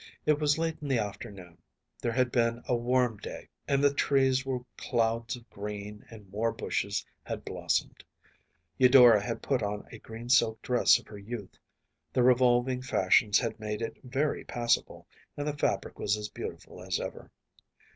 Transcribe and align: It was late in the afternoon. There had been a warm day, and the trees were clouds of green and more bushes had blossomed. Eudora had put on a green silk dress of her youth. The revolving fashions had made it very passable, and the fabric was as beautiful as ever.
It 0.25 0.39
was 0.39 0.57
late 0.57 0.77
in 0.81 0.87
the 0.87 0.97
afternoon. 0.97 1.59
There 2.01 2.11
had 2.13 2.31
been 2.31 2.63
a 2.67 2.75
warm 2.75 3.17
day, 3.17 3.49
and 3.67 3.83
the 3.83 3.93
trees 3.93 4.43
were 4.43 4.65
clouds 4.75 5.35
of 5.35 5.47
green 5.51 6.03
and 6.09 6.27
more 6.31 6.51
bushes 6.51 7.05
had 7.21 7.45
blossomed. 7.45 8.03
Eudora 8.79 9.21
had 9.21 9.43
put 9.43 9.61
on 9.61 9.87
a 9.91 9.99
green 9.99 10.27
silk 10.29 10.59
dress 10.63 10.97
of 10.97 11.05
her 11.05 11.19
youth. 11.19 11.55
The 12.13 12.23
revolving 12.23 12.81
fashions 12.81 13.37
had 13.37 13.59
made 13.59 13.83
it 13.83 13.95
very 14.03 14.43
passable, 14.43 15.05
and 15.37 15.47
the 15.47 15.55
fabric 15.55 15.99
was 15.99 16.17
as 16.17 16.29
beautiful 16.29 16.81
as 16.81 16.99
ever. 16.99 17.29